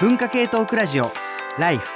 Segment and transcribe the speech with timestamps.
[0.00, 1.12] 文化系トークラジオ
[1.56, 1.88] ライフ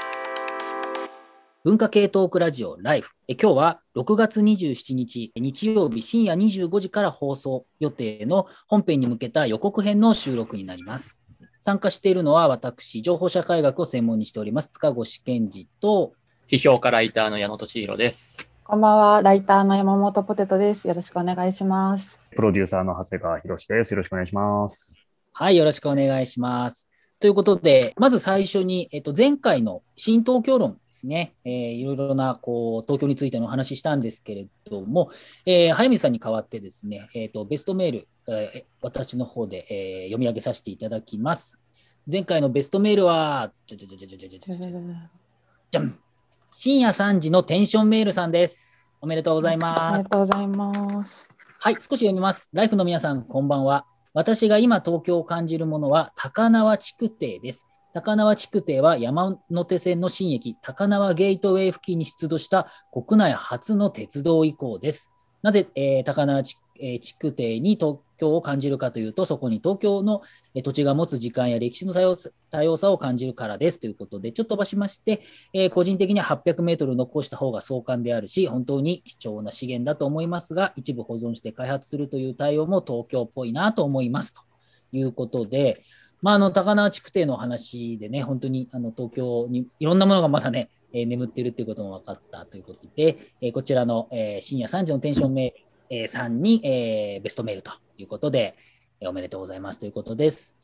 [1.65, 11.27] 文化系トークラジオライフえ今日は6月27日日曜日深夜25時から放送予定の本編に向けた予告編の収録になります
[11.59, 16.13] 参加しているのは私情報社会学を専門にしております塚越健二と
[16.47, 18.49] 批評家ライターの矢野俊弘です。
[18.65, 20.89] こんばんは、ライターの山本ポテトです。
[20.89, 22.19] よろしくお願いします。
[22.35, 23.93] プロデューサーの長谷川博です。
[23.93, 25.09] よろしくお願いします。
[25.41, 26.91] はいよろしくお願いします
[27.21, 35.11] ということで、まず最初に、えっと、前回の新東京論ですね、えーいろいろなこう東京についてのお話ししたんですけれども、
[35.45, 41.61] えー早見さんに代わってですね、えっとベストメール、えー私の方で、えー読み上げさせていただきます。
[42.11, 44.39] 前回のベストメールは、じゃじゃじゃじゃじゃじゃ
[45.71, 45.99] じゃん
[46.51, 48.95] 深夜3時のテンションメールさんです。
[49.01, 50.05] おめでとうございあります。
[50.05, 51.29] がとうございます。
[51.61, 52.49] はい、少し読みます。
[52.53, 53.85] ライフの皆さん、こんばんは。
[54.19, 57.69] 私が今東京を感じるものは高輪築堤です。
[57.95, 65.15] 高輪築堤は山手線の新駅高輪ゲートウェイ付近に出土した国内初の鉄道遺構です。
[65.41, 66.43] なぜ、えー高輪
[66.81, 70.23] え築堤に東京を感じるかというと、そこに東京の
[70.63, 75.23] 土地が持つ時間や歴史の多様さを感じるからですということで、ちょっと飛ばしまして、
[75.55, 84.41] えー個人的には800メートル残した方が壮観であるし、本当に貴重な資源だと思いますが、一部保存して開発するという対応も東京っぽいなと思いますと
[84.93, 85.83] いうことで、
[86.21, 98.57] まあ、あの高輪築堤の話でね、本当にあの東京にいろんなものがまだね、えー眠ってるっていうことも分かったということで、えーこちらの、え深夜3時のテンションメール、えーさんに、えーベストメールということで、
[99.01, 100.57] えーおめでとうございますということです。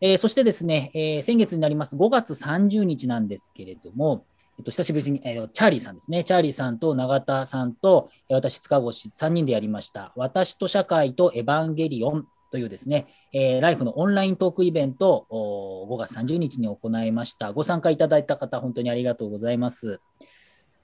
[0.00, 4.24] えーそしてですね、えー先月になります5月30日なんですけれども、
[4.58, 17.52] えっと、久しぶりに、えーチャーリーさんですね、チャーリーさんと永田さんと、えー私、塚越3人でやりました、私と社会とエヴァンゲリオンというですね、えーライフのオンライントークイベントをお5月30日に行いました。
[17.52, 20.00] ご参加いただいた方、本当にありがとうございます。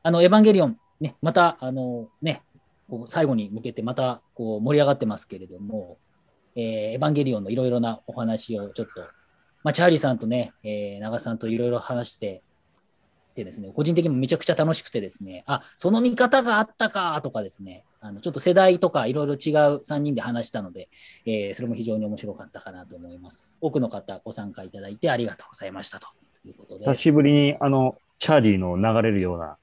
[0.02, 2.42] あの、エヴァンゲリオン、ね、また、あの、ね、
[3.06, 5.98] 最後に向けてまたこう盛り上がってますけれども、
[6.54, 6.62] えー
[6.94, 9.00] エヴァンゲリオンのいろいろなお話をちょっと、
[9.62, 12.42] まあ、チャーリーさんとね、えー長さんといろいろ話して、
[13.34, 20.88] でですね、個人的にもめちゃくちゃ楽しくてですね、あ、その見方があったかとかですね、あのちょっと世代とかいろいろ違う3人で話したので、
[21.26, 23.58] えーそれも非常に面白かったかなと思います。
[23.60, 26.08] 多くの方ご参加いただいてありがとうございましたと
[26.46, 26.86] いうことで。
[26.86, 29.58] 久しぶりに、あの、チャーリーの流れるような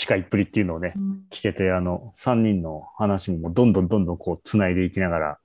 [0.00, 0.94] 近いっぷりっていうのをね、
[1.30, 5.38] 聞けて、あの、3人の話もどんどんどんどんこう、繋いでいきながら、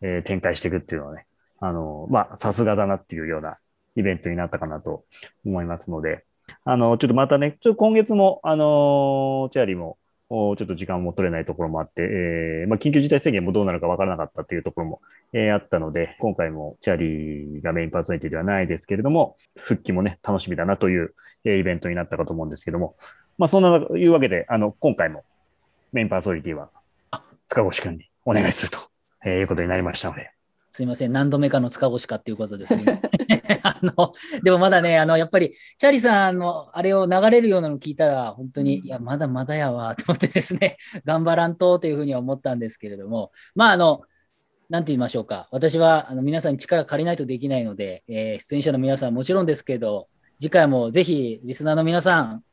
[0.00, 1.26] えー展開していくっていうのはね、
[1.60, 3.58] あの、まあ、さすがだなっていうような
[3.96, 5.04] イベントになったかなと
[5.44, 6.24] 思いますので、
[6.64, 9.98] あの、ちょっとまたね、ちょっと今月も、あのチャーリーも、
[10.32, 15.00] おちょっと時間も取れないところもあって、えーまあ、緊急事態宣言もどうなるかわからなかったっていうところも、
[15.32, 22.94] えーあったので、今回もチャーリーがメインパーソナリティではないですけれども、復帰もね、楽しみだなという、えーイベントになったかと思うんですけども、
[23.40, 25.24] まあ、そんな、いうわけで、あの、今回も
[25.92, 26.68] メインパーソナリティは、
[27.48, 28.78] 塚越くんにお願いすると、
[29.24, 30.30] えーいうことになりましたので、
[30.68, 33.00] すいません、何度目かの塚越かっていうことですね。
[33.64, 34.12] あの
[34.44, 40.76] でもまだね、あのやっぱりチャーリーさんのあれを流れるようなのを聞いたら、本当に、いや、まだまだやわと思ってですね、
[41.06, 44.02] 頑張らんとというふうには思ったんですけれども、まあ、あの、
[44.68, 50.08] なんて言いましょうか、私はあの皆さんに力借りないとできないので、えー出演者の皆さんもちろんですけど、
[50.38, 52.44] 次回もぜひリスナーの皆さん、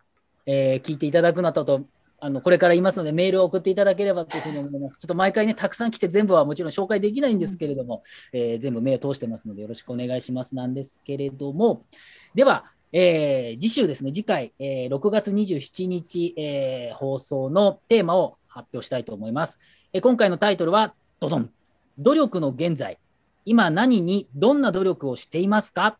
[0.47, 1.81] えー聞いていただくなどと、
[2.19, 4.97] あのこれから言いますので、メールを送っていただければというふうに思います。
[4.97, 8.02] ちょっと毎回ね、たくさん来て全部はもちろん紹介できないんですけれども、
[8.34, 11.85] えー全部目を通してますので、よろしくお願いしますなんですけれども、
[12.34, 19.59] では、えー次週ですね、次回、えー6月27日、えー放送のテーマを発表したいと思います。
[19.94, 21.52] えー今回のタイトルは、ドドン、
[22.00, 22.97] 努力の現在、
[23.46, 25.97] 今何にどんな努力をしていますか？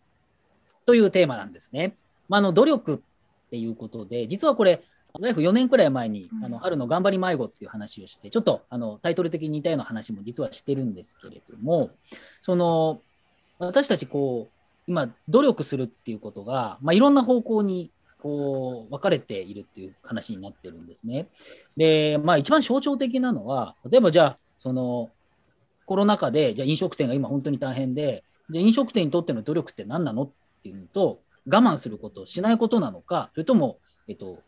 [0.86, 1.96] というテーマなんですね。
[2.30, 3.04] まあ、あの努力
[3.48, 4.84] っていうことで、実はこれ、
[5.20, 11.90] ライフ4年くらい前に、あの春の頑張り迷子っていう話をして、ちょっとあのタイトル的に似たような話も実はしてるんですけれども、
[12.42, 13.02] その
[13.60, 17.92] 私たちこう、今、努力するっていうことが、まあ、いろんな方向に
[18.22, 21.28] こう分かれているっていう話になってるんですね。
[21.76, 25.10] で、まあ、一番象徴的なのは、例えばじゃあ、その
[25.86, 30.30] コロナ禍で、じゃあ飲食店が今本当に大変で、じゃあ飲食店にとっての努力って何なのっ
[30.64, 34.40] ていうのと、我慢すること、しないことなのか、それとも、えっと、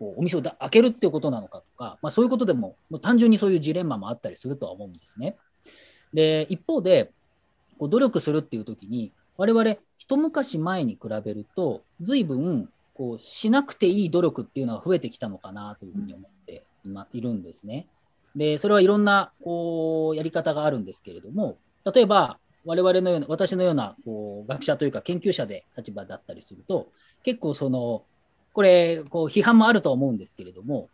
[0.00, 5.36] お店を開けるっていうことなのかとか、まあ、そういうことでも、もう単純にそういうジレンマもあったりするとは思うんですね。
[6.12, 7.12] で、一方で、
[7.78, 17.86] こう努力するっていうときに、我々、一昔前に比べると、随分こうしなくていい努力っていうのが増えてきたのかなというふうに思って今いるんですね。
[18.36, 21.58] で、それはいろんなこうやり方があるんですけれども、
[21.92, 26.88] 例えば、我々のような、私のようなこう学者というか研究者で立場だったりすると、
[27.22, 28.04] 結構その、
[28.52, 30.88] これ、こう批判もあると思うんですけれども、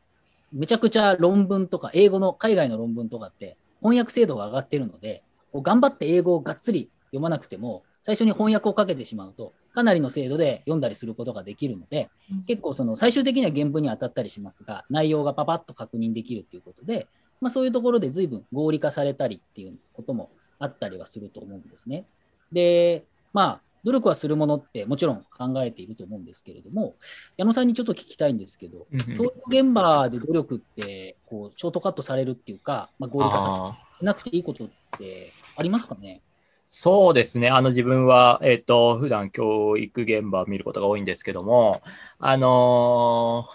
[0.52, 5.22] めちゃくちゃ論文とか、英語の海外の論文とかって翻訳精度が上がってるので、
[5.54, 12.10] 頑張って英語をがっつり読まなくても、最初に翻訳をかけてしまうと、かなりの精度で読んだりすることができるので、
[12.46, 17.06] 結構その最終的には原文に当たったりしますが、内容がパパッと確認できるっていうことで、
[17.40, 22.04] まあ、そういうところで随分合理化されたりっていうこともあったりはすると思うんですね。
[22.52, 26.94] で、まあ、努力はするものってもちろん考えていると思うんですけれども、
[27.36, 28.86] 矢野さんにちょっと聞きたいんですけど、
[29.16, 34.68] 教育現場で努力ってこうショートカットされるっていうか、まあ、合理化さしなくていいことっ
[34.98, 36.20] てありますかね？
[36.68, 37.48] そうですね。
[37.48, 41.82] あの自分は、えっ、ー、と、普段教育現場を見ることが多いんですけども、
[42.20, 43.54] あのー、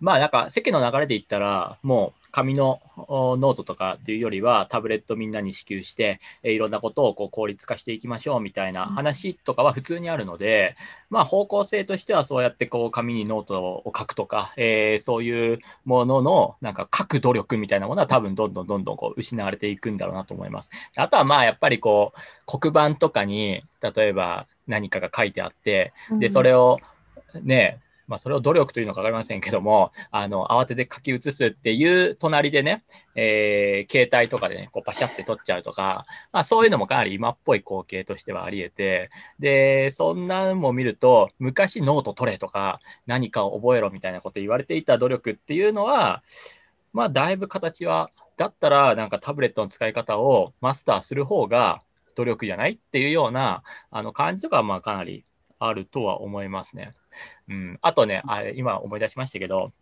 [0.00, 10.74] まあなんか世間の流れで言ったら、もう紙のノートとかっていうよりはタブレットみんなに支給して、えいろんなことをこう効率化していきましょうみたいな話とかは普通にあるので、
[11.10, 20.70] まあ方向性としてはそうやってこう紙にノートを書くとか、えー、そういうもののなんか書く努力みたいなものは多分どんどんどんどんこう失われていくんだろうなと思います。
[20.96, 26.78] あとはまあやっぱりこう黒板とかに例えば何かが書いてあって、で、それを
[27.42, 27.80] ね、
[28.12, 46.22] まあ、それを努力というのか分かりませんけども、あの、慌てて書き写すっていう隣でね、えー、携帯とかでね、こうパシャって撮っちゃうとか、まあ、そういうのもかなり今っぽい光景としてはあり得て、で、そんなのも見ると、昔ノート取れとか、何かを覚えろみたいなこと言われていた努力っていうのは、
[46.92, 51.82] まあ、だいぶ形は、だったら、なんかタブレットの使い方をマスターする方が
[52.14, 55.24] 努力じゃないっていうような、あの感じとかは、まあ、かなり
[55.66, 56.94] あるとは思いますね。
[57.48, 59.72] うん、あとね、あれ、今思い出しましたけど、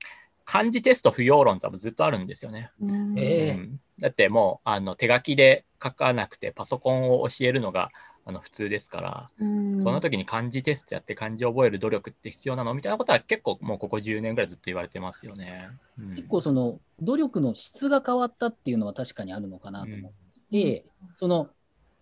[0.44, 2.72] 漢字テスト不要論ってずっとあるんですよね。
[2.80, 7.90] うん、えー、だってもうあの手書きで書かなくてパソコンを教えるのが
[8.24, 12.74] あの普通ですから、うん、その時に漢字テストやって漢字を覚える努力って必要なの？
[12.74, 15.68] みたいなことは結構もうここ10年ぐらいずっと言われてますよね。
[15.98, 20.12] うん、結構その努力の質が変わったっていうのは確かにあるのかなと思っ
[20.50, 20.84] て、
[21.16, 21.48] その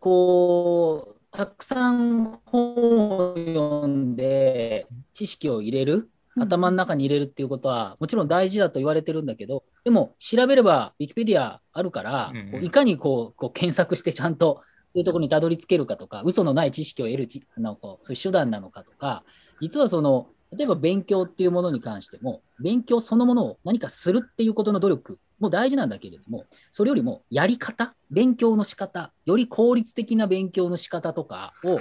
[0.01, 6.11] こうたくさん本を読んで知識を入れる、
[6.41, 17.29] 頭の中に入れるっていうことは、もちろん大事だと言われてるんだけど、でも調べれば、ウィキペディアあるから、うん、いかにこうこう検索してちゃんとそういうところにたどり着けるかとか、嘘のない知識を得る
[17.59, 19.25] のこうそういう手段なのかとか、
[19.61, 31.79] 実はその、例えば勉強っていうものに関しても、勉強そのものを何かするっていうことの努力も大事なんだけれども、それよりもやり方、勉強の仕方、より効率的な勉強の仕方とかを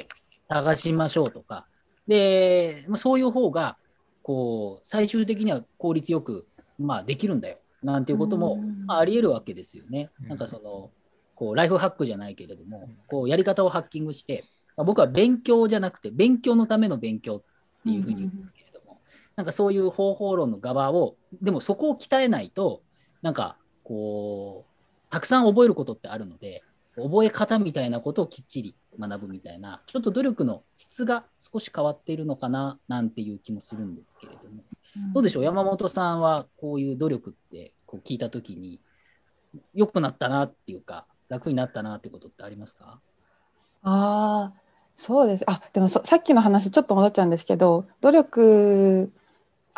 [0.50, 1.68] 探しましょうとか、
[2.08, 3.78] で、まあ、そういう方が、
[4.24, 6.48] こう、最終的には効率よく、
[6.80, 10.10] まあ、できるんだよ、なんていうことも、まあ、あり得るわけですよね。
[10.22, 10.92] なんかその、
[11.36, 14.46] こう、ライフハックじゃないけれども、こう、やり方をハッキングして、
[14.76, 19.00] 僕は勉強じゃなくて、勉強のための勉強っていうふうに言うんですけれども、
[19.36, 22.82] なんかそういう方法論の側を、でもそこを鍛えないと、
[23.22, 26.64] なんかこうたくさん覚えることってあるので
[26.96, 34.64] 覚え方みたいなことをきっちり学ぶみたいなちょっと努力の質が少し変わっているのかななんていう気もするんですけれども、
[34.96, 35.44] うん、どうでしょう？
[35.44, 38.80] 山本さんはこういう努力ってこう聞いた時に
[39.76, 43.00] 良くなったなっていうか楽になったなってことってありますか？
[43.84, 44.54] ああ
[44.98, 45.44] そうです。
[45.46, 49.12] あでもさっきの話ちょっと戻っちゃうんですけど努力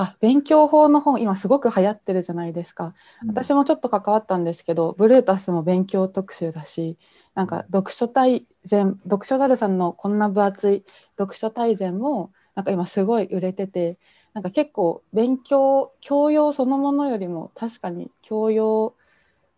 [0.02, 6.98] あ勉強法の本今すごく流行ってるじゃないですか、うん、私もちょっと関わったんですけどブルータスも勉強特集だし
[7.36, 10.86] なんか読書大全読書だるさんのこんな分厚い
[11.18, 13.98] 読書大全もなんか今すごい売れてて
[14.34, 18.96] なんか結構勉強教養そのものよりも確かに教養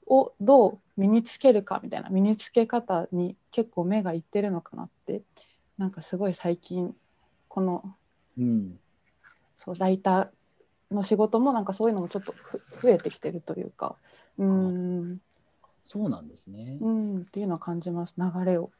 [0.08, 5.22] をどう身につけるかみたいな身につけ方に結構目がいってるのかなって
[5.78, 6.96] なんかすごい最近
[7.48, 7.96] この、
[8.40, 8.80] うん、
[9.54, 12.34] そうライターの仕事もなんかそういうのもちょっと
[12.82, 13.96] 増えてきてるというか。
[14.38, 15.20] うん
[15.84, 18.14] そうなんですね、うん、っていうのは感じます。
[18.18, 18.72] 流れを。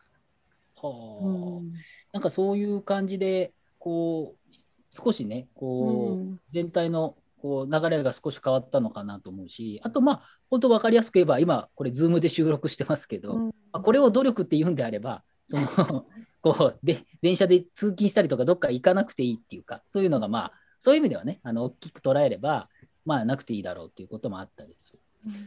[0.82, 1.74] はあ、うん、
[2.14, 4.56] なんかそういう感じでこう
[4.90, 16.06] 少しねこう、うん、全体のこう流れが少し変わったのかなと思うしあとまあ本当分かりやすく言えば今これ Zoom で収録してますけど、うん、これを努力って言うんであればその
[16.42, 22.68] こうで電車で通勤したりとかどっか行かなくていいっていうかそういうのがまあそういう意味ではね、あの大きく捉えれば、
[23.06, 25.00] まあ、なくていいだろうっていうこともあったりする。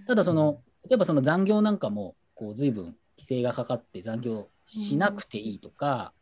[0.06, 6.12] ただ、その、例えばその残業なんかも、こう、随分規制がかかって残業しなくていいとか、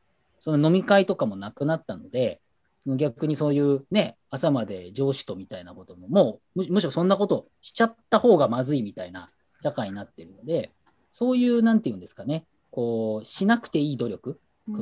[0.41, 2.41] その飲み会とかもなくなったので、
[2.87, 9.29] 逆にそういうね、朝まで上司とみたいなことも、もうむしろそんなことしちゃった方がまずいみたいな
[9.63, 10.73] 社会になってるので、
[11.11, 14.41] そういう、なんていうんですかね、こうしなくていい努力、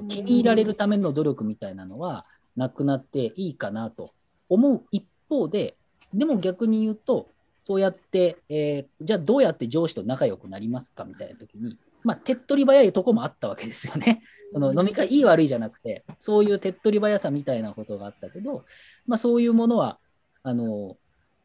[0.08, 4.12] 気に入られるための努力みたいなのはなくなっていいかなと
[4.50, 5.76] 思う一方で、
[6.12, 7.28] でも逆に言うと、
[7.62, 14.22] そうやって、えーじゃあどうやって上司と仲良くなりますかみたいな時に、まあ、手っ取り早いとこもあったわけですよね。
[14.52, 18.64] その飲み会、いい悪いじゃなくて、そういう手っ取り早さみたいなことがあったけど、
[19.06, 19.98] まあ、そういうものは、
[20.42, 20.96] あの、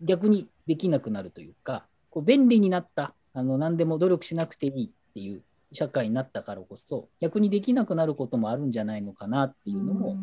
[0.01, 10.17] 逆にできなくなるというか、こう便利になった、あの、何でも努力しなくていいっていう社会になったからこそ、逆にできなくなることもあるんじゃないのかなっていうのも、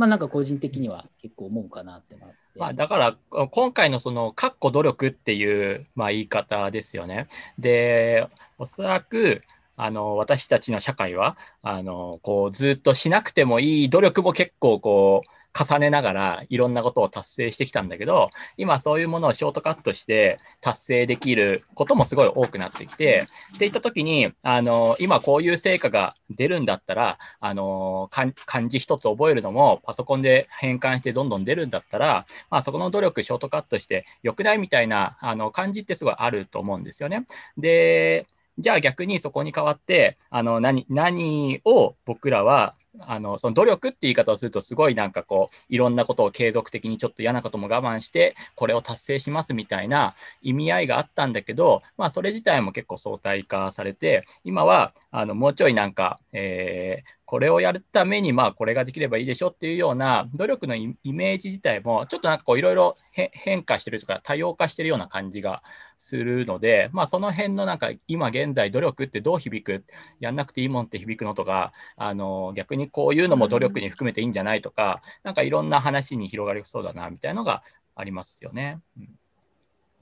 [0.00, 2.58] まあなんか個人的には結構思うかなってのがあって。
[2.58, 3.16] まあ、だから
[3.48, 7.26] 今回のその「かっこ努力」っていう、まあ、言い方ですよね。
[7.58, 8.26] で
[8.56, 9.42] おそらく
[9.76, 15.28] あの私たちの社会はあのこうずっとしなくてもいい努力も結構こう
[15.58, 37.26] 重ねながらいろんなことを達成してきたんだけど今そういうものをショートカットして達成できることもすごい多くなってきてっていった時にあの今こういう成果が出るんだったらあの漢字一つ覚えるのもパソコンで変換してどんどん出るんだったら、まあ、そこの努力ショートカットして良くないみたいなあの感じってすごいあると思うんですよね。
[37.58, 38.26] で
[38.58, 65.62] じゃあ逆にそこに代わってあの何何を僕らはあのその努力って言い方をするとすごいなんかこういろんなことを継続的にちょっと嫌なことも我慢してこれを達成しますみたいな意味合いがあったんだけど、まあ、それ自体も結構相対化されて今はあのもうちょいなんか、えーこれをやるためにまあこれができればいいでしょっていうような努力のイメージ自体もちょっとなんかこういろいろ変化してるとか多様化してるような感じが
[65.96, 69.84] するので、まあ、その辺のなんか今現在努力ってどう響く
[70.18, 77.62] やんなくていいもんって響くのとかあの逆にこういうのも努力に含めていいんじゃないとか、なんかいろんな話に広がりそうだなみたいなのが
[77.94, 78.80] ありますよね。
[78.98, 79.08] うん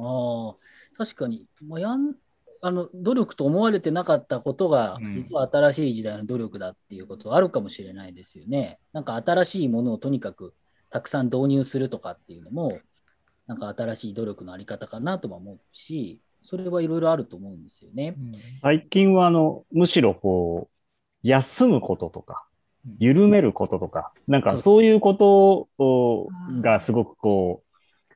[0.00, 0.56] ああ、
[0.96, 2.14] 確かに、まあ、やん
[2.60, 8.78] あの努力と思われてなかったことがうん実は新しい時代の努力だっていうことはあるかもしれないですよね。
[8.92, 10.54] なんか新しいものをとにかく
[10.88, 12.78] たくさん導入するとかっていうのも
[13.48, 18.16] なんか新しい努力のあり方かなとも思うしそれはいろいろあると思うんですよね。
[18.62, 22.46] 最近はあの、むしろこう、休むこととか、
[22.98, 24.84] 緩めることとか、なんかそう。
[24.84, 26.28] いうことを
[26.62, 28.14] がすごくこう、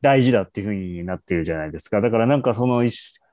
[0.00, 2.00] 大事だっていうふうになってるじゃないですか。
[2.00, 2.84] だからなんかその、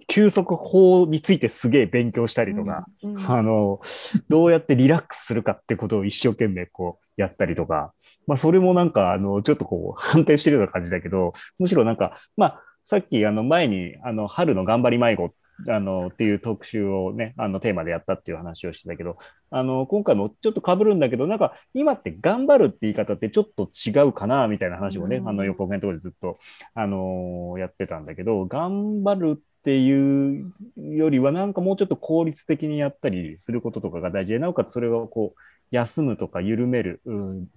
[0.07, 3.79] 休息法についてすげえ勉強したりとか、うんあの、
[4.27, 7.93] どうやってリラックスするかってことを一生懸命こうやったりとか、
[8.25, 15.31] まあそれもなんかあの、ちょっとこう反転してるような感じだけど、むしろなんか、まあさっきあの前にあの春の頑張り迷子
[15.67, 19.17] あのっていう特集をね、あのテーマでやったっていう話をしてたけど、
[19.51, 25.29] あの今回もちょっと被るんだけど、なんか今って頑張るって言い方ってちょっと違うかなみたいな話をね、うん。
[25.29, 26.39] あの横編のところでずっと、
[26.73, 35.39] あのやってたんだけど、頑張るっていうよりは、なんかもうちょっと効率的にやったりすることとかが大事で、なおかつそれをこう、
[35.71, 37.47] 休むとか緩める、うん、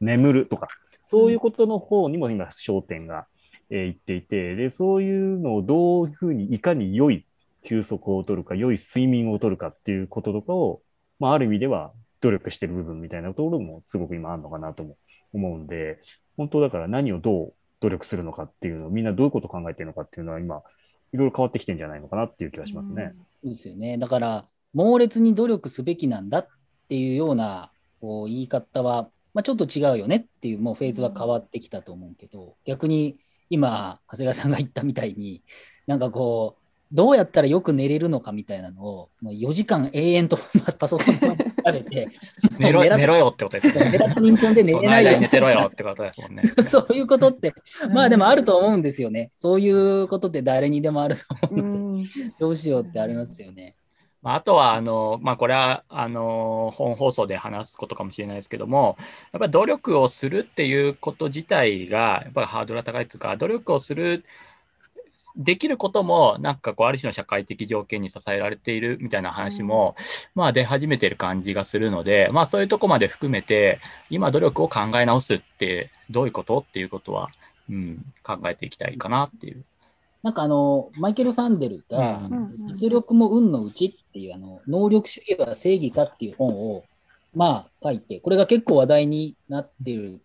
[0.00, 0.68] 眠るとか、
[1.04, 3.26] そういうことの方にも今焦点が、
[3.70, 7.24] えーいっていて、で、そういうのをどういうふうに、いかに良い
[7.68, 10.80] 休息を取るか、良い睡眠を取るかっていうこととかを、
[11.18, 14.96] まあ、ある意味では努力してる部分みたいなところもすごく今あるのかなとも
[15.34, 16.00] 思うんで、
[16.38, 20.62] 本当だから何をどう努力するのかっていうのを、みんなどういうことを考えてるのかっていうのは今、
[21.12, 23.12] いろいろ変わってきてるんじゃないのかなっていう気がしますね。
[23.42, 23.98] そうですよね。
[23.98, 26.48] だから、猛烈に努力すべきなんだっ
[26.88, 27.70] ていうような
[28.00, 33.18] こう言い方は、まあ、ちょっと違うよねっていうもうフェーズは変わってきたと思うけど、逆に
[33.50, 35.42] 今、長谷川さんが言ったみたいに、
[35.86, 36.57] なんかこう、
[36.90, 40.38] どうやったらよく寝れるのかみたいなのを、もう4時間永遠と
[40.78, 42.08] パソコンの前に疲れて、
[42.58, 43.90] 寝ろ寝ろよってことですね。
[43.90, 46.42] メラトニン飛んで寝れないよ寝てろよってことですもんね。
[46.66, 47.54] そういうことって、
[47.92, 49.30] まあでもあると思うんですよね。
[49.36, 53.74] そういうことって誰にでもあると思うんですうんどうしようってありますよね。
[54.20, 58.96] まあ、あとはあの、まあ、これはあの本放送で話すことかもしれないですけども、
[59.32, 64.24] やっぱり努力をするっていうこと自体が、やっぱりハードルが高いですか、努力をする、
[65.36, 69.94] できることも、なんかこう、ある種の社会的条件に支えられているみたいな話も、
[70.34, 73.78] まあ出始めてる感じがするので、まあそういうとこまで含めて、
[74.10, 76.58] 今努力を考え直すってどういうこと？
[76.58, 77.28] っていうことは、
[77.70, 79.64] うん、考えていきたいかなっていう。
[80.22, 82.28] なんかあの、マイケル・サンデルが、
[82.74, 86.84] 実力も運のうちっていうあの能力主義は正義かっていう本を
[87.34, 90.20] まあ書いて、これが結構話題になってるん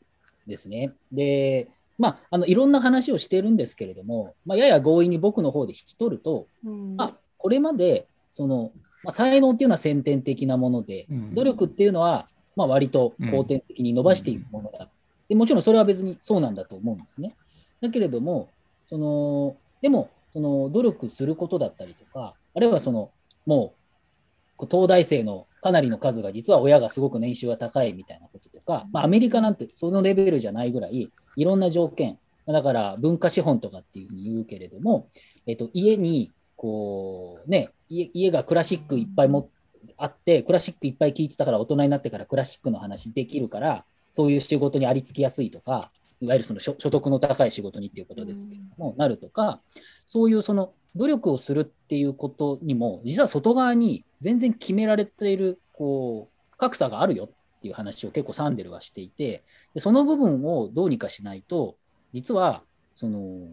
[0.47, 0.93] ですね。
[1.11, 8.71] で、まあ、あのいろんな話をしてるんですけれども、まあ、やや強引に僕の方で引き取ると、うんあこれまでその、
[9.03, 14.89] まあ、才能っていうのは先天的なもので、うん努力っていうのは、まあ、割と後天的に伸ばしていくものだ、
[15.27, 15.35] で。
[15.35, 17.35] もちろんそれは別にそうなんだと思うんですね。
[17.81, 18.49] だけれども、
[18.89, 23.11] そのでもその努力することだったりとか、あるいはその
[23.45, 35.07] もうこう東大生のかなりの数が実は親がすごく年収が高いみたいなこととか、まあ、アメリカなんてそのレベルじゃないぐらいいろんな条件だから文化資本とかっていうふうに言うけれども、
[35.47, 39.49] えっと、家にこうね家家がクラシックいっぱいも
[39.97, 49.61] あってクラシックいっぱい聴いてたから大人になってからクラシックの話できるからそういう仕事にありつきやすいとかいわゆるその所得の高い仕事にっていうことですけれども、なるとか
[50.05, 57.29] そういうその努力をするっていうことにも実は外側に全然決められているこう格差があるよっ
[57.61, 61.75] ていう話を結構サンデルはしていてでその部分をどうにかしないと
[62.13, 62.61] 実は
[62.95, 63.47] その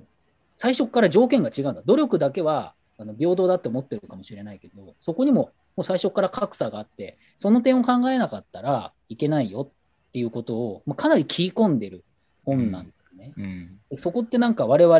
[0.56, 1.82] 最初から条件が違うんだ。
[1.86, 12.04] 努力だけはあの平等だって思ってるかもしれないけどそこにももう最初から格差があってその点を考えなかったらいけないよっていうことを、まあ、かなり切り込んでる
[12.44, 13.32] 本なんですね。
[13.36, 13.78] うん。
[13.96, 14.98] そこってなんか我々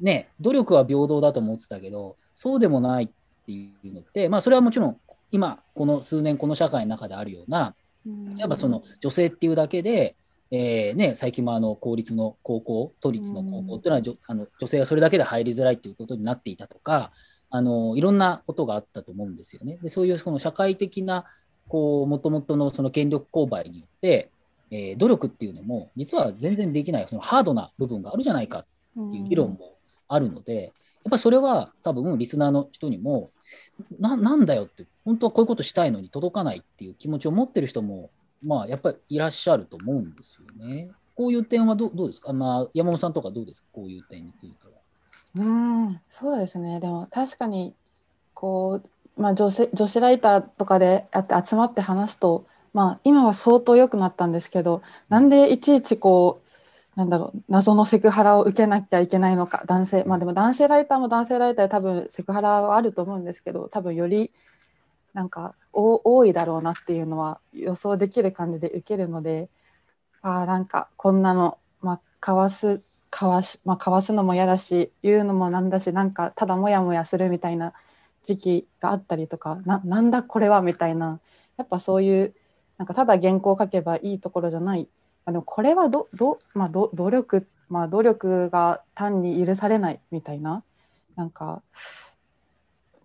[0.00, 3.08] ね努力は平等だと思ってたけどそうでもないっ
[3.46, 4.96] ていうのってまあそれはもちろん
[5.30, 7.74] 今この数年この社会の中であるような
[8.36, 10.16] やっぱその女性っていうだけで、
[10.50, 17.12] えーね、最近もあの公立の高校都立の高校っていうのは、あの女性がそれだけで入りづらいっていうことになっていたとか
[17.48, 19.78] あのいろんなことがあったと思うんですよね。
[19.82, 21.26] でそういうその社会的な
[21.68, 24.30] こう元々のその権力勾配によって、
[24.70, 28.66] えー努力っていうのも実は全然できないそのハードな部分があるじゃないかっ
[29.10, 29.71] ていう議論も
[30.12, 30.72] あるので、やっ
[31.10, 33.30] ぱりそれは多分リスナーの人にも
[33.98, 38.10] ななんだよって本当はこういうことしたいのに届かないっていう気持ちを持ってる人も
[38.44, 40.90] まあやっぱりいらっしゃると思うんですよね。
[41.14, 43.68] こういう点はどうどうですか、まあ、山本さんとかどうですか？
[43.72, 44.72] こういう点については。
[45.44, 45.48] う
[45.90, 46.80] ん、そうですね。
[46.80, 47.74] でも確かに
[48.34, 48.80] こ
[49.16, 56.48] う、まあ、女性女子ライターとかでやって集まって話すと、まあ、今は相当良くなったんですけどなんでいちいちこう
[56.96, 59.64] なんだろう謎のセクハラを受けなきゃいけないのか。
[59.66, 64.30] 男性まあでも男性ライターも男性ライターで多分セクハラはあると思うんですけど多分より
[65.14, 69.48] なんか多いだろうなっていうのは予想できる感じで受けるので
[70.22, 77.72] ああなんかこんなの、まあ、かわすかわし、まあ、かわすのも嫌だし言うのもなんだしなんかただモヤモヤするみたいな
[78.22, 81.20] 時期があったりとかななんだこれはみたいな。
[81.56, 82.34] やっぱそういう
[82.78, 84.88] なんかただ原稿を書けばいいところじゃない
[85.24, 90.62] あのこれはどど、まあ、ど努力、まあ、努力が単に許されないみたいな
[91.16, 91.62] なんか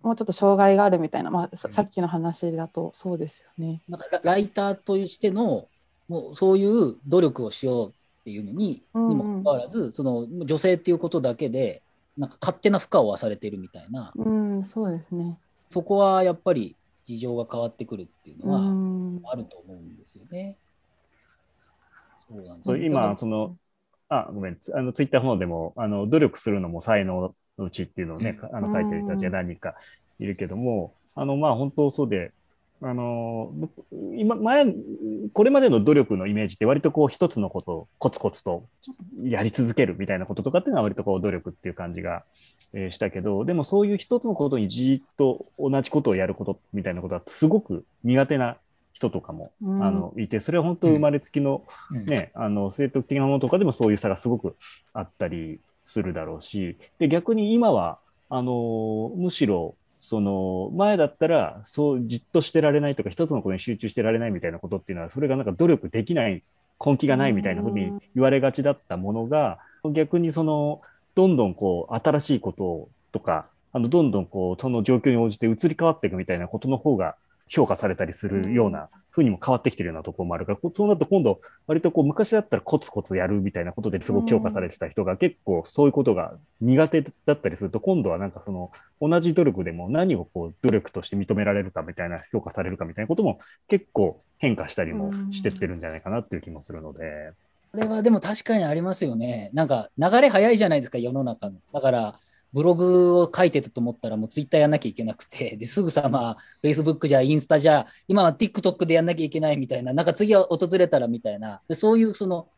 [0.02, 3.80] もうちょっと障害があるみたいな、まあ、ささっきの話だとそうですよね。
[3.88, 5.68] なんかラライターとしての
[6.08, 7.92] もうそういう努力をしようっ
[8.24, 11.82] ていうのに,、にもかかわらずその女性っていうことだけで
[12.16, 15.38] なんか勝手な負荷を負わされてるみたいなうん、そうですね。
[15.68, 20.56] そこはやっぱり事情が変わってくるっていうのうはん、あると思うんですよね。
[20.58, 20.67] そうなん
[22.62, 23.56] そうよ今、その、
[24.08, 29.74] あ、ごめん、つあのツイッターの方でも、あの努力するのも才能のうちっていうのをね、あの書いてる人たちが何人か
[30.18, 32.32] いるけども、あの、まあ本当そうで、
[32.80, 33.72] あの、僕
[34.16, 34.66] 今、前、
[35.32, 38.68] これまでの努力のイメージって割とこう一つのことをコツコツと
[39.22, 42.24] やり続けるみたいなこととかっていうのは割とこう努力っていう感じが、
[42.72, 48.58] えーしたけど、でもそういう一つのことにじーっと同じことをやることみたいなことはすごく苦手な
[48.98, 49.82] 人とかも、うん。
[49.82, 52.04] あのいて、それは本当生まれつきの、うん。
[52.04, 54.56] ね、あの、生徒的なものとかでもそういう差がすごく
[54.92, 66.42] あったりするだろうし、で、逆に今は、あの、むしろ、その、前だったら、そう、じっとしてられないとか、一つのことに集中してられないみたいなことっていうのは、それがなんか努力できない、
[66.84, 69.58] 根気がないみたいなふうに言われがちだったものが、
[69.92, 70.80] 逆にその、
[71.14, 77.16] どんどんこう、新しいこととか、あの、どんどんこう、その状況に応じて移り変わっていくみたいなことの方が
[77.48, 97.32] 評価されたりするようなふうにも変わってきてるようなところもあるから、こうそうなると今度、割とこう、昔だったらコツコツやるみたいなことですごく評価されてた人が結構そういうことが苦手だったりすると、今度はなんかその、同じ努力でも何をこう、努力として認められるかみたいな、評価されるかみたいなことも結構変化したりもしてってるんじゃないかなっていう気もするので。
[97.72, 99.50] これはでも確かにありますよね。
[99.52, 101.56] なんか流れ早いじゃないですか、世の中の。
[101.72, 102.20] だから、
[102.52, 112.48] ブログを書いてたと思ったら、もうツイッターやんなきゃいけなくて、ですぐさま、Facebook じゃ、インスタじゃ、今は TikTok でやんなきゃいけないみたいな、なんか次は訪れたらみたいな、でそういう、その、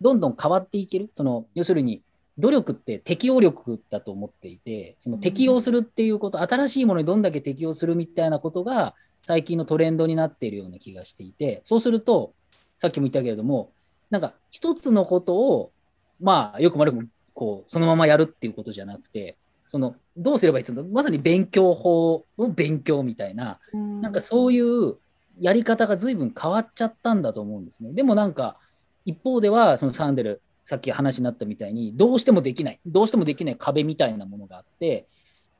[0.00, 2.02] どんどん変わっていける、その、要するに、
[2.38, 12.32] 努力って適応力だと思っていて、その適応するっていうこと、新しいものにどんだけ適応するみたいなことが、最近のトレンドになっているような気がしていて、そうすると、
[12.78, 13.72] さっきも言ったけれども、
[14.08, 15.72] なんか一つのことを、
[16.20, 19.36] まあ、よくも悪くもこうそのままやるっていうことじゃなくて、
[19.70, 24.96] そのどうすればいいっていうのまさに勉強法を勉強みたいな、なんかそういう
[25.38, 27.92] やり方が随分変わっちゃったんだと思うんですね。
[27.92, 28.56] でもなんか、
[29.04, 35.06] 一方では、そのサンデル、さっき話になったみたいに、どうしてもできない、どうしてもできない壁みたいなものがあって、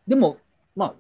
[0.07, 0.39] でも、
[0.77, 0.95] まあ、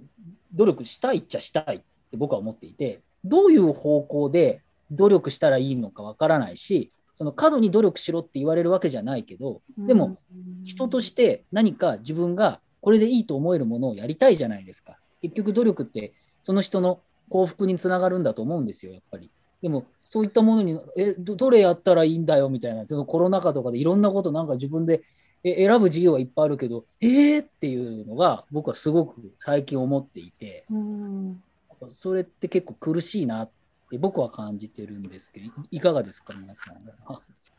[0.54, 10.18] 努力したいっちゃしたいっって僕は思っていて、どういう方向で努力したらいいのかわからないし、その過度に努力しろって言われるわけじゃないけど、でも
[10.64, 14.98] 人として何か自分がこれでいいと思えるものをやりたいじゃないですか。
[15.22, 16.12] 結局努力って
[16.42, 19.30] その人の幸福につながるんだと思うんですよ、やっぱり。
[19.62, 25.02] でもそういったものに、え、どどれやったらいいんだよみたいな、そのコロナ禍とかでいろんなことなんか自分で
[25.42, 27.42] え選ぶ自由はいっぱいあるけど、えー？
[27.42, 31.42] っていうのが僕はすごく最近思っていて、うん
[31.88, 33.50] それって結構苦しいなっ
[33.90, 36.76] て僕は感じてるんですけど、いいかがですか、皆さん。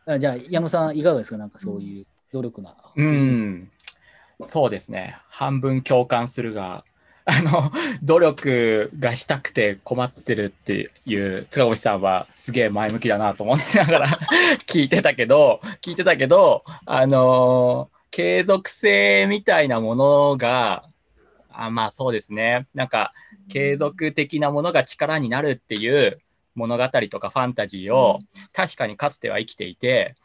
[0.06, 2.76] あじゃあ、矢野さん、いかがですか、なんかそういう努力な。
[2.96, 3.72] うん、
[4.44, 5.18] そうですね。
[5.30, 6.84] 半分共感するが、
[7.26, 14.08] あの、努力がしたくて困ってるっていう塚越さんはすげえ前向きだなと思ってながら
[14.66, 20.86] 聞いてたけど、聞いてたけど、あの継続性みたいなものが、
[21.52, 22.68] あまあそうですね。
[22.74, 23.14] なんか、
[23.50, 26.18] 継続的なものが力になるっていう
[26.56, 28.20] 物語とかファンタジーを
[28.54, 30.16] 確かにかつては生きていて、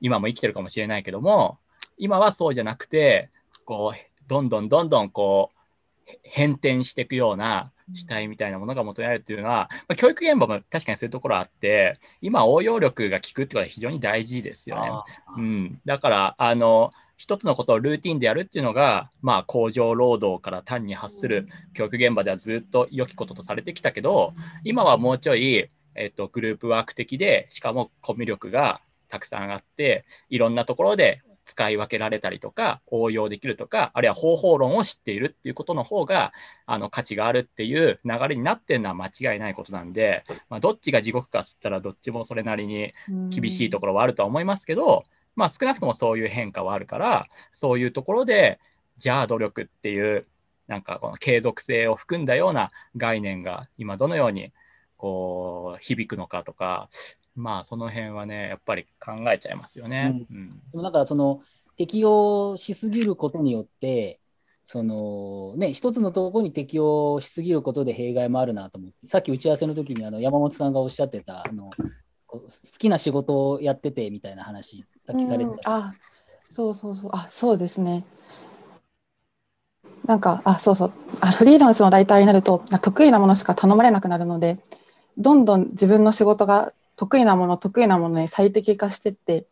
[0.00, 1.58] 今も生きてるかもしれないけども、
[2.02, 3.30] 今はそうじゃなくて、
[3.64, 14.88] こう、どんどんどんどんこう、へ変転していくような主体みたいなものが求められるっていうのは、まあ、教育現場も確かにそういうところあって、今応用力が効くってことは非常に大事ですよね。
[14.90, 15.04] あ
[15.36, 24.34] うん、だからあの一つのことをルーティンでやるっていうのが、まあ、工場労働から単に発する教育現場ではずっと良きこととされてきたけど
[24.64, 36.32] 今はもうちょい、えっと、グループワーク的でしかもコミュ力がたくさんあっていろんなところで使い分けられたりとか応用できるとかあるいは方法論を知っているっていうことの方が
[36.66, 42.92] あの価値があるっていう流れになってるのは間違いないことなんで、まあ、どっちが地獄かっつったらどっちもそれなりに
[43.30, 48.60] 厳しいところはあるとは思いますけど、まあ少なくともそういう変化はあるから、そういうところで、
[48.96, 50.26] じゃあ努力っていう、
[50.68, 54.52] なんかこの継続性を含んだような概念が今どのように
[54.96, 56.88] こう響くのかとか、
[57.34, 60.26] まあその辺はね、やっぱり考えちゃいますよね。
[60.30, 60.48] うん。
[60.48, 61.42] でもなんかその
[61.76, 64.20] 適用しすぎることによって、
[64.64, 71.70] そのね、一つのところに適用しすぎることで弊害もあるなと思って、さっき打ち合わせの時にあの山本さんがおっしゃってた、あの
[72.28, 72.40] 好
[72.78, 75.70] きな仕事をやっててみたいな話、さっきされてた。
[75.70, 75.84] うん。
[75.84, 75.94] あ
[76.50, 77.10] そうそうそう。
[77.14, 78.04] あそうですね。
[80.06, 80.92] なんかあそうそう。
[81.20, 84.58] あフリーランスのライターになるとあ得意なものしか頼まれなくなるので
[85.16, 89.46] どんどん自分の仕事が得意なもの得意なものに最適化してって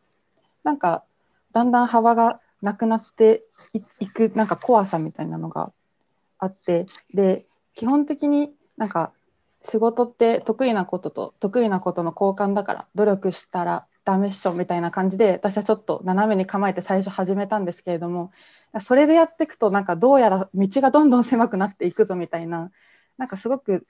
[0.64, 1.04] なんか
[1.52, 3.42] だんだん幅がなくなって
[4.00, 5.72] いくなんか怖さみたいなのが
[6.38, 9.12] あってで基本的になんか
[9.62, 18.32] 仕事って得意なことと得意なことの交換だから努力したらダメっしょみたいな感じで私はちょっと斜めに構えて最初始めたんですけれども
[18.80, 22.70] それでやっていくとなんかどうやら道がどんどん狭くなっていくぞみたいな
[23.18, 23.86] なんかすごく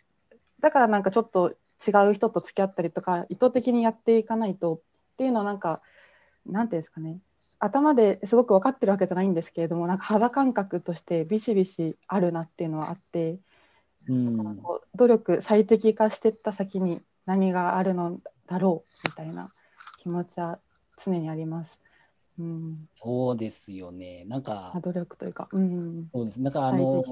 [0.60, 1.54] だからなんかちょっと
[1.86, 5.80] 違う人と付き合ったりとか意図的にやっていかないとっていうのはなんか
[6.46, 7.18] なんていうんですかね
[7.58, 13.38] 頭ですごく分かってるわけじゃないんですけれどもなんか肌感覚としてビシビシあるなっていうのはあって。
[14.08, 19.52] うんこう努力最適化していった先に何があるのだろうみたいな
[19.98, 20.58] 気持ちは
[21.02, 21.80] 常にあります。
[22.38, 24.24] うん、そうですよね。
[24.26, 26.40] なんかあ、努力というか、うん、そうです。
[26.40, 27.10] なんかあ最の適、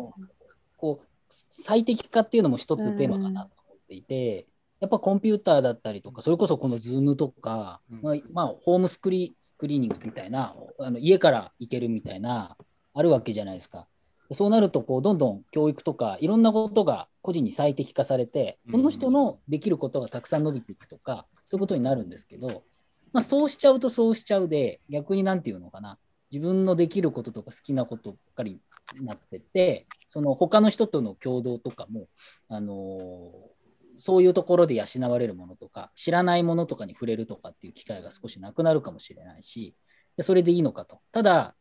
[0.78, 4.46] こう最適化っていうのも一つテーマかなと思っていて、
[4.80, 8.00] やっぱコンピューターだったりとか、それこそこの Zoom とか、うん。
[8.02, 12.56] まあ、まあホームスクリスクリーニングみたいな、あの家から行けるみたいな、
[12.94, 13.86] あるわけじゃないですか。
[14.30, 22.64] そうなるとこう、どんどん教育とか、いろんなことが個人に最適化されて、その人のできることがたくさん伸びていくとか、そういうことになるんですけど、
[23.12, 25.98] まあ、そうしちゃうとそうしちゃうで、逆になんていうのかな、
[26.30, 28.60] 自分のできることとか好きなことばっかり
[28.98, 32.06] になってて、その他の人との共同とかも、
[32.48, 33.57] あのー
[33.98, 39.74] そういうところで養われるものとか、知らないものとかに触れるとかっていう機会が少しなくなるかもしれないし、
[40.16, 41.00] でそれでいいのかと。
[41.12, 41.54] ただ、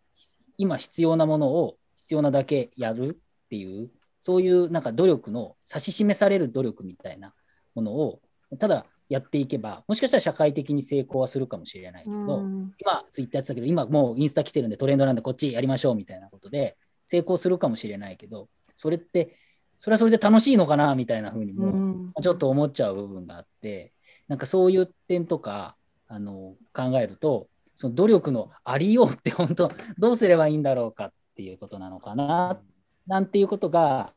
[0.58, 7.34] 今必要なものを必要なだけやるっていう、そういうなんか努力の指し示される努力みたいな
[7.76, 8.22] ものを、
[8.60, 19.38] ただやっていけば、もしかしたら社会的に成功はするかもしれないけど、うん今ツイッターやってたけど、今もうインスタ来てるんでトレンドなんでこっちやりましょうみたいなことで成功するかもしれないけど、それって、
[19.78, 22.14] それはそれで楽しいのかなみたいな風にも、うん。
[22.22, 23.94] ちょっと思っちゃう部分があって、
[24.28, 32.60] なんかそういう点とかあの考えると、その努力のありようって本当どうすればいいんだろうかっていうことなのかな、
[33.06, 34.14] なんていうことが、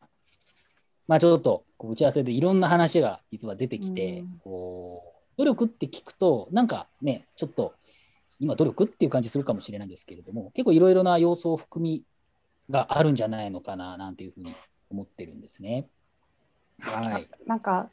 [1.06, 4.38] まあちょっと打ち合わせでいろんな話が実は出てきて、うん。
[4.42, 7.74] こう努力って聞くと、なんかね、ちょっと
[8.38, 12.02] 今努力っていう感じするかもしれないんですけれども、結構いろいろな要素を含み
[12.70, 14.54] があるんじゃないのかななんていうふうに
[14.90, 15.88] 思ってるんですね。
[16.80, 17.28] はい。
[17.46, 17.90] なんか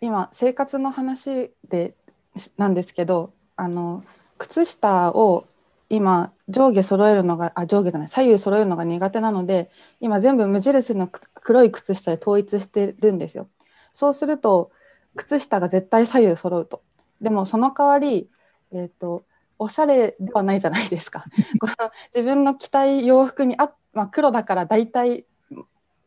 [0.00, 1.94] 今生活の話で
[2.36, 4.04] しなんですけどあの
[4.38, 5.46] 靴下を
[5.88, 13.48] 今上下揃えるのがあ上下じゃない左右揃えるのが苦手なので今全部無印のく黒い靴下で統一してるんですよ。
[13.92, 14.70] そうすると
[15.16, 16.82] 靴下が絶対左右揃うと。
[17.20, 18.28] でもその代わり、
[18.72, 19.24] えー、と
[19.58, 21.26] おしゃれではないじゃないですか。
[21.60, 25.24] この自分の着たい洋服にあ、まあ、黒だから大体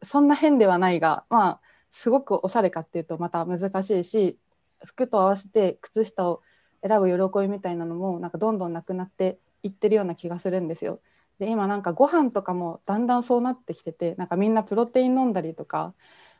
[0.06, 4.38] そんな変ではないがまあすごくおしゃれかっていうとまた難しいし
[4.86, 6.42] 服と合わせて靴下を
[6.88, 11.02] 選ぶ喜びみたいなのもなんかどんどんなくなっていってるような気がするんですよ。
[11.40, 15.94] で今なんかご飯とかもだんだんそうなってきててなんかみんなプロテイン飲んだりとか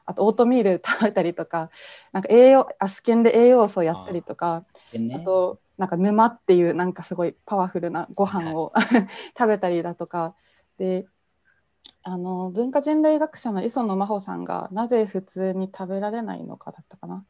[0.06, 1.70] あとオートミール食べたりとか
[2.14, 8.72] なんか栄養アスケンで栄養素をやったりとかでねあとなんか沼っていうなんかすごいパワフルなご飯を
[9.38, 10.36] 食べたりだとか
[10.78, 11.06] で
[12.08, 17.26] あの文化人類学者の磯野真帆さんがなぜ普通に食べられないのかだったかな？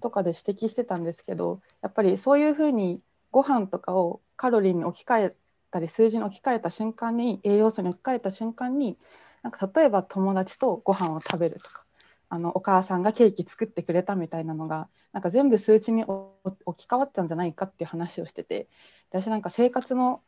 [0.00, 5.34] とかで指摘してたんですけどやっぱりそういうふうにご飯とかをカロリーに置き換え
[5.70, 8.96] たり数字に置き換えた瞬間に栄養素に置き換えた瞬間に
[9.42, 11.84] なんか例えば友達とご飯を食べるとか
[12.30, 16.32] あのお母さんがケーキ作ってくれたみたいなのがなんか全部数値にお
[16.64, 18.68] 置き換わっちゃうんじゃないかっていう話をしてて
[19.10, 20.22] 私なんか生活の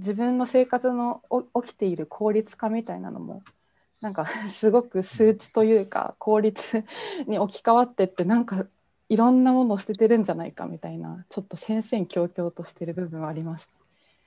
[0.00, 3.42] 自分の生活のお起きている効率化みたいなのも
[4.00, 6.84] なんか すごく数値というか効率
[7.26, 8.66] に置き換わってってなんか
[9.08, 13.68] いろんなものを捨ててるんじゃないかみたいなちょっと戦々恐々としてる部分はあります。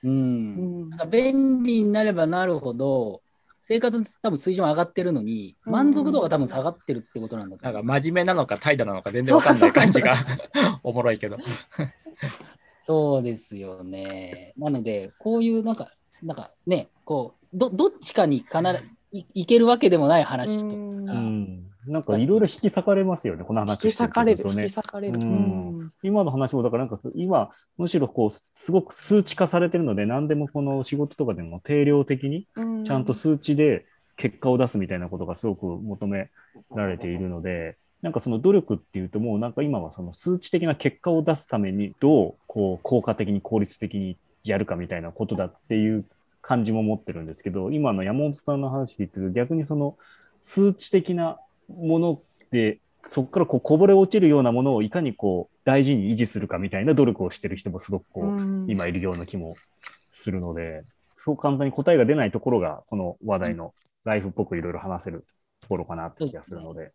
[0.04, 0.08] う。
[0.08, 3.22] うんんなんか便利になればなるほど、
[3.60, 7.82] 生活の多分水準上がってるのに、うん満足度が多分下がってるってことなんだとなんか。
[7.82, 10.14] 真面目なのか怠惰なのか全然わかんない感じが
[10.84, 11.38] おもろいけど。
[12.86, 14.52] そうですよね。
[14.58, 15.90] なので、こういうなんか、
[16.22, 21.64] なんかね、こう、どどっちかに必ずいいけるわけでもない話とうんか、うん。
[21.86, 24.62] なんかいろいろ引き裂かれますよね、この引話き裂かれる、引きとね。
[24.64, 25.18] 裂かれる。
[26.02, 36.30] 今の話もだからなんか今むしろこうすごく数値化されてるので何でもこの仕事とかでも定量的にうんちゃんと数値で結果を出すみたいなことがすごく求め
[36.74, 46.04] られているのでなんかその努力っていうともうなんか今はその数値的な結果を出すためにどうこう効果的に効率的にやるかみたいなことだっていう
[46.42, 49.96] 感じも持ってるんですけど今の山本さんの話で言ってると逆にその
[50.38, 51.38] 数値的な
[51.74, 59.54] ものでそこからこうこぼれ落ちるようなものをいかにこう大事に維持するかみたいな努力をしてる人もすごくこう、うん今いるような気も
[60.12, 60.84] するので、
[61.16, 63.72] そう簡単に答えが出ないところが、この話題の
[64.04, 65.26] ライフっぽくいろいろ話せる
[65.62, 66.92] ところかなって気がするので。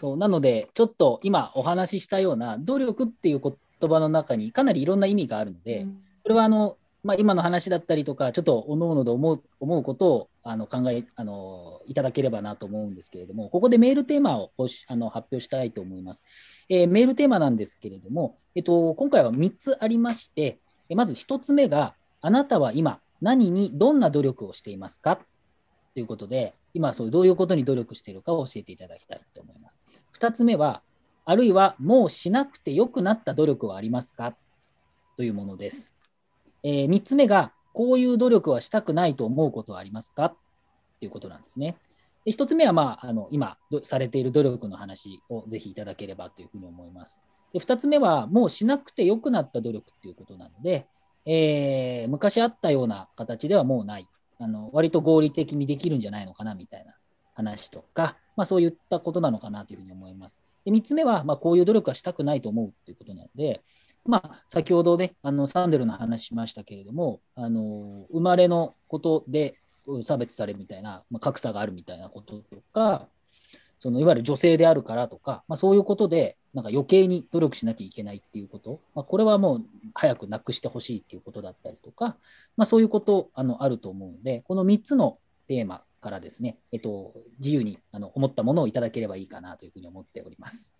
[0.00, 3.54] そうなので、ちょっと今お話ししたような努力っていう言
[3.90, 5.86] 葉の中にかなりいろんな意味があるので、
[6.22, 14.52] これはあの、まあ、今の話だったりとか、ちょっとおのおので思う思うことをあの考えあのいただければなと思うんですけれども、ここでメールテーマを
[14.86, 16.24] あの発表したいと思います、
[16.70, 25.20] えーメールテーマなんですけれども、えっと、今回は3つありまして、えまず1つ目が、あなたは今、何にどんな努力をしていますか？
[25.92, 29.80] ということで、今、そういうどういうことに努力しているかを教えていただきたいと思います。
[30.18, 30.82] 2つ目は、
[31.24, 34.36] あるいはもうしなくてよくなった努力はありますか？
[35.16, 35.94] というものです。
[36.62, 40.30] え3つ目が、こういう努力はしたくないと思うことはありますか？
[40.98, 41.76] ということなんですね。
[42.24, 47.20] で1つ目は、まあ、あの今されている努力の話をぜひいただければというふうに思います。
[47.52, 50.86] で2つ目は、もうしなくてよくなった努力ということなので、
[51.26, 54.08] えー昔あったような形ではもうない。
[54.42, 56.94] あの割と合理的にできるんじゃないのかなみたいな
[57.40, 60.38] 話とか、まあ、そういったことなのかなというふうに思います。
[60.64, 63.62] で3つ目は、まあ、こういう努力はしたくないと思うということなので、
[64.04, 69.56] まあ、先ほどね、あのサンデルの話しましたけれども、あの生まれのことで
[70.02, 73.08] 差別されるみたいな、まあ、格差があるみたいなこととか、
[73.78, 82.16] そのいわゆる女性であるからとか、まあ、そういうことで、なんか余計に努力しなきゃいけないっていうこと、まあ、これはもう早くなくしてほしいっていうことだったりとか、
[82.56, 85.18] まあ、そういうことあのあると思うので、この3つの
[85.50, 90.76] テーマからですね、えっと、自由にあの思ったものをいただければいいかなというふうに思っております。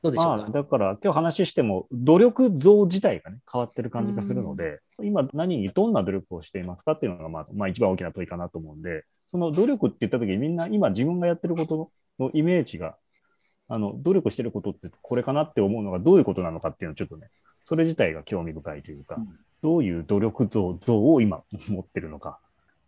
[0.00, 0.36] どうでしょうか？
[0.38, 12.96] まあ、だから今日話しても努力像自体がね変わってる感じがするので、今何にどんな努力をしていますかっていうのがまあ、まあ、一番大きな問いかなと思うんでその努力って言った時にみんな今自分がやってることのイメージが
[13.68, 17.28] あの努力してることってこれかなって思うのがどういうことなのかっていうのをちょっとね
[17.66, 19.28] それ自体が興味深いというか、うん。
[19.62, 22.38] どういう努力像像を今持ってるのか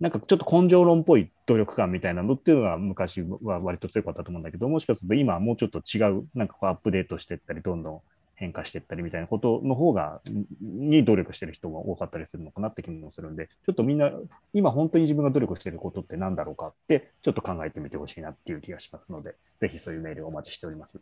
[0.01, 8.01] なんかちょっと根性論っぽい努力感みたいなのっていうのが昔は割と強かったと思うんだけど、もしかすると今はもうちょっと違う、なんかこうアップデートしていったり、どんどん
[8.35, 10.21] 変化していったりみたいなことの方が、
[10.61, 14.13] に努力してる人も多かったりするのかなって気もするんで、ちょっとみんな、
[14.53, 21.01] 今本当に自分が努力してることって何だろうかって、ちょっと考えてみてほしいなっていう気がしますので、ぜひそういうメールをお待ちしております。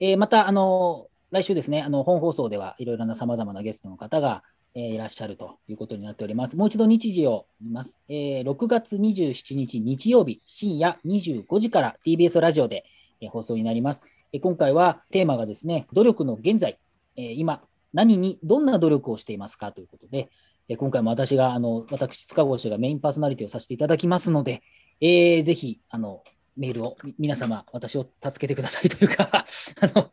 [0.00, 4.42] えー、また、あの、来週ですね、あの本放送ではいろいろなさまざまなゲストの方が、
[4.78, 6.56] えー、いらっしゃるということになっております。
[6.56, 7.98] もう一度日時を言います。
[8.08, 12.84] えー、6月27日日曜日深夜25時から TBS ラジオで、
[13.20, 14.04] えー、放送になります。
[14.32, 16.78] えー、今回はテーマがですね、努力の現在、
[17.16, 17.62] えー、今、
[17.92, 20.30] 何に、どんな努力をしていますかということで、
[20.68, 24.62] えー、今回も私が、あの私、塚越がメインパーソナリティをさせていただきますので、
[25.00, 26.22] えー、ぜひ、あの、
[26.56, 29.44] メールを、皆様、私を助けてくださいというか
[29.80, 30.10] あの、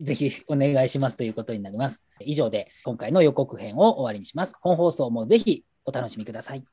[0.00, 2.04] ぜひお願いしますということになります。
[2.20, 4.54] 以上で今回の予告編を終わりにします。
[4.60, 6.64] 本放送もぜひお楽しみください。